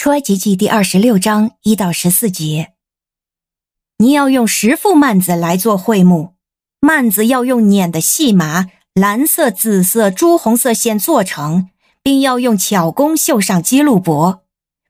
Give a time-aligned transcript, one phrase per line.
[0.00, 2.72] 出埃及记第二十六章一到十四节。
[3.98, 6.36] 你要用十副幔子来做会幕，
[6.80, 11.68] 幔子要用捻的细麻，蓝色、紫色、朱红色线做成，
[12.02, 14.38] 并要用巧工绣上基路帛。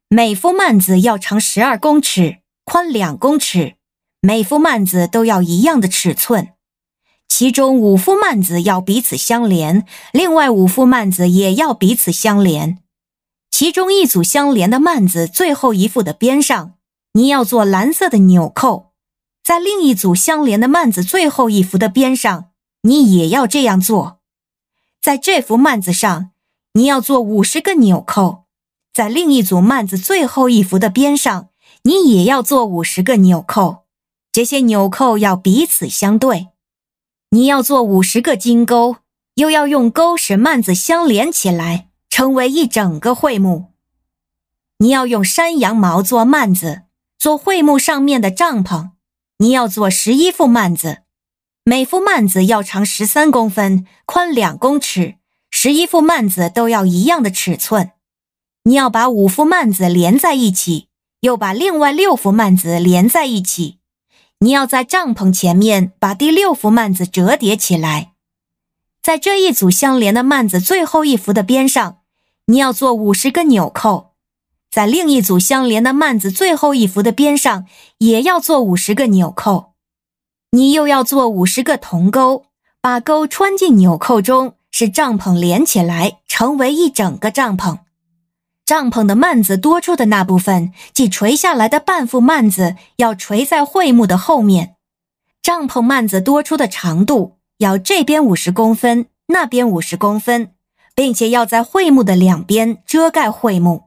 [0.09, 3.75] 每副幔子要长十二公尺，宽两公尺，
[4.21, 6.51] 每副幔子都要一样的尺寸。
[7.27, 12.79] 其中五副幔子要彼此相连，另外五副幔子也要彼此相连。
[13.61, 16.73] 其中一组相连的幔子最后一副的边上，
[17.13, 18.93] 你要做蓝色的纽扣；
[19.45, 22.47] 在另一组相连的幔子最后一幅的边上，
[22.81, 24.21] 你也要这样做。
[25.03, 26.31] 在这幅幔子上，
[26.73, 28.47] 你要做五十个纽扣；
[28.95, 31.51] 在另一组幔子最后一幅的边上，
[31.83, 33.85] 你也要做五十个纽扣。
[34.33, 36.47] 这些纽扣要彼此相对。
[37.33, 38.97] 你要做五十个金钩，
[39.35, 41.90] 又要用钩使幔子相连起来，
[42.21, 43.73] 成为一整个会幕。
[44.77, 46.83] 你要用山羊毛做幔子，
[47.19, 48.91] 做会幕上面的帐篷。
[49.39, 50.99] 你要做十一副幔子，
[51.65, 55.15] 每副幔子要长十三公分，宽两公尺，
[55.51, 57.93] 十一副幔子都要一样的尺寸。
[58.65, 60.89] 你要把五副幔子连在一起，
[61.21, 63.79] 又把另外六副幔子连在一起。
[64.41, 68.13] 你要在帐篷前面把第六副幔子折叠起来，
[69.01, 71.97] 在这一组相连的幔子最后一幅的边上，
[72.51, 74.11] 你要做五十个纽扣；
[74.73, 77.65] 在另一组相连的幔子最后一幅的边上，
[77.99, 79.75] 也要做五十个纽扣。
[80.51, 82.47] 你又要做五十个铜钩，
[82.81, 87.79] 把钩穿进纽扣中，使帐篷连起来，成为一整个帐篷。
[88.67, 94.75] 帐篷的幔子多出的那部分，即垂下来的半副幔子，要垂在会幕的后面。
[95.41, 100.53] 帐篷幔子多出的长度要这边五十公分，那边五十公分，
[101.01, 103.85] 并且要在桧木的两边遮盖桧木。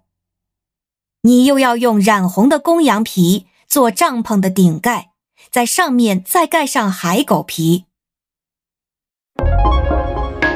[1.22, 5.12] 你又要用染红的公羊皮做帐篷的顶盖，
[5.52, 7.86] 在上面再盖上海狗皮。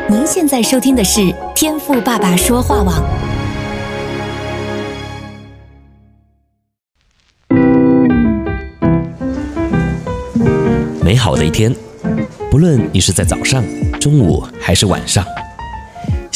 [0.09, 3.04] 您现在收听的是天赋爸爸说话网。
[11.04, 11.72] 美好的一天，
[12.50, 13.64] 不论你是在早上、
[14.00, 15.24] 中午还是晚上，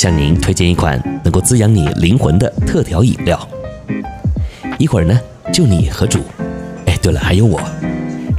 [0.01, 3.39] 向您推荐一款能够滋养你灵魂的特调饮料。
[4.79, 5.15] 一会儿呢，
[5.53, 6.17] 就你和主，
[6.87, 7.61] 哎，对了，还有我，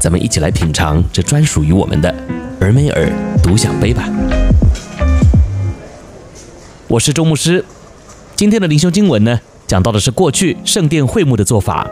[0.01, 2.13] 咱们一起来品尝这专属于我们的
[2.61, 3.09] 尔梅尔
[3.45, 4.11] 独享杯吧。
[6.89, 7.65] 我是周牧师，
[8.35, 11.89] 今天的灵修经文呢，讲到的是过去圣殿会幕的做法。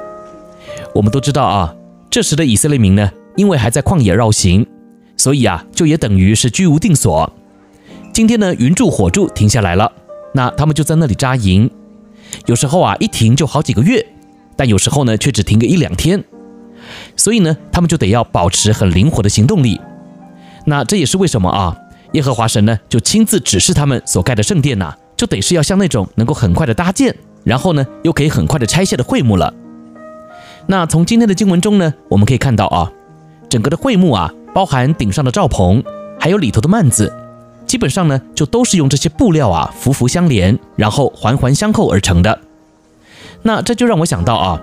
[0.97, 1.77] 我们都知道啊，
[2.11, 3.13] 这时的以色列民呢。
[3.37, 4.67] 因为还在旷野绕行，
[5.17, 7.33] 所以啊，就也等于是居无定所。
[8.13, 9.91] 今天呢，云柱火柱停下来了，
[10.35, 11.71] 那他们就在那里扎营。
[12.47, 14.05] 有时候啊，一停就好几个月，
[14.57, 16.23] 但有时候呢，却只停个一两天。
[17.17, 19.81] 所以呢，他们就得要保持很灵活的行动力。
[20.67, 21.77] 那这也是为什么啊，
[22.13, 29.55] 耶和华神呢，就亲自指示他们所盖的圣殿呐，就得是要像那种能够很快的搭建，然后呢，又可以很快的拆卸的会幕了。
[30.67, 32.91] 那从今天的经文中呢，我们可以看到啊。
[33.49, 35.83] 整个的会幕啊，包含顶上的罩棚，
[36.21, 37.13] 还有里头的幔子，
[37.71, 42.41] 基本上呢，就都是用这些布料啊，幅幅相连，然后环环相扣而成的。
[43.43, 44.61] 那这就让我想到啊，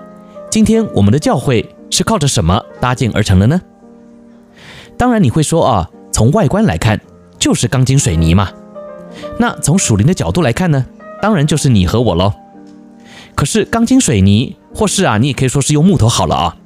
[0.50, 3.62] 今天我们的教会是靠着什么搭建而成的呢？
[4.98, 7.00] 当然你会说啊，从外观来看
[7.38, 8.50] 就是钢筋水泥嘛。
[9.38, 10.84] 那从属灵的角度来看呢，
[11.22, 12.34] 当然就是你和我喽。
[13.34, 16.56] 可是钢筋水泥，或是啊，你也可以说是用木头好了啊。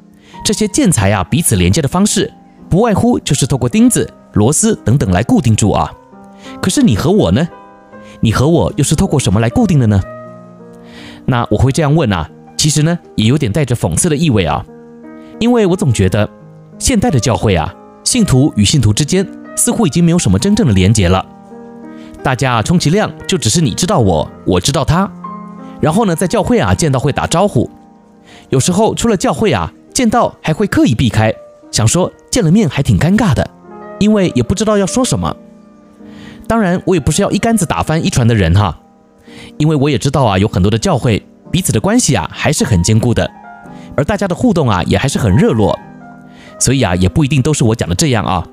[0.45, 2.33] 这些建材啊，彼此连接的方式，
[2.69, 5.95] 不外乎就是透过钉子、螺丝等等来固定住啊。
[6.61, 7.49] 可是你和我呢？
[8.21, 10.01] 你和我又是透过什么来固定的呢？
[11.27, 14.65] 那我会这样问啊，其实呢，也有点带着讽刺的意味啊。
[15.39, 16.29] 因为我总觉得，
[16.79, 19.27] 现代的教会啊，信徒与信徒之间
[19.57, 21.25] 似乎已经没有什么真正的连接了。
[22.23, 25.11] 大家啊，充其量就只是你知道我，我知道他。
[25.81, 27.69] 然后呢，在教会啊见到会打招呼，
[28.51, 29.73] 有时候出了教会啊。
[29.93, 31.35] 见到还会刻意避开，
[31.71, 33.47] 想说见了面还挺尴尬的，
[33.99, 35.37] 因为也不知道要说什么。
[36.47, 38.79] 当然，我也不是要一竿子打翻一船的人哈，
[39.59, 43.31] 因为我也知道啊，有很多的教会彼此的关系啊还是很坚固的，
[43.97, 45.79] 而大家的互动啊也还是很热络，
[46.59, 48.47] 所以啊也不一定都是我讲的这样啊。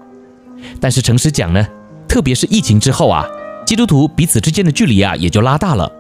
[0.80, 1.68] 但是诚实讲呢，
[2.08, 3.26] 特别是疫情之后啊，
[3.66, 5.92] 基督徒彼此之间的距离啊也就拉大了，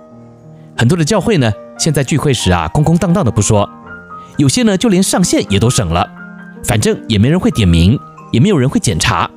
[0.77, 3.69] 很多的教会呢现在聚会时啊空空荡荡的不说。
[4.38, 6.09] 有些呢，就连上线也都省了，
[6.63, 8.00] 反正也没人会点名，
[8.31, 9.30] 也没有人会检查，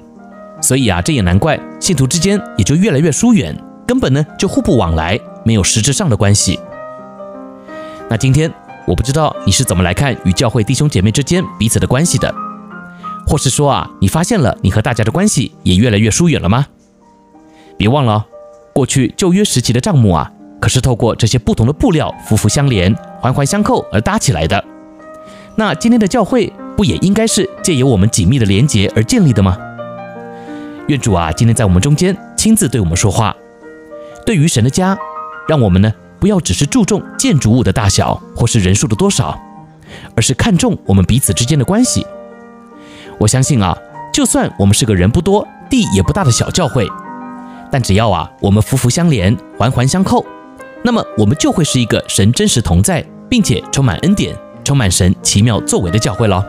[0.63, 3.55] 所以啊，这也难怪信徒之间也就越来越疏远，
[3.87, 6.59] 根本呢就互不往来，没有实质上的关系。
[8.09, 8.51] 那今天
[8.87, 12.33] 我不知道你是怎么来看与教会弟兄姐妹之间彼此的关系的，
[13.27, 16.67] 或是说啊，你发现了你和大家的关系也越来越疏远了吗？
[17.77, 18.25] 别忘了，
[18.73, 20.31] 过去旧约时期的账目啊，
[20.61, 24.65] 可是透过这些不同的布料夫妇相连、环环相扣而搭起来的。
[25.57, 29.59] 那今天的教会不也应该是借由我们紧密的连结而建立的吗？
[30.93, 33.35] 愿主啊，今天在我们中间亲自对我们说话。
[34.27, 34.95] 对于神的家，
[35.49, 35.91] 让我们呢
[36.21, 39.41] 不要只是注重建筑物的大小或是人数的多少，
[40.15, 42.07] 而是看重我们彼此之间的关系。
[43.17, 43.75] 我相信啊，
[44.13, 46.87] 就算我们是个人不多、地也不大的小教会，
[47.71, 50.23] 但只要啊我们夫妇相连、环环相扣，
[50.85, 56.45] 那么我们就会是一个神真实同在，并且充满恩典、充满神奇妙作为的教会了。